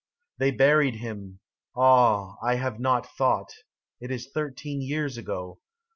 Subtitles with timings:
[0.39, 1.39] 36 THEY buried him—
[1.77, 3.51] ah, I have not thought
[3.99, 5.59] It is thirteen years ago.